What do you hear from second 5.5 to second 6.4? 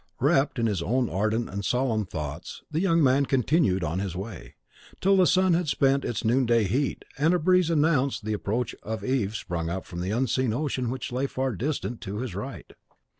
had spent its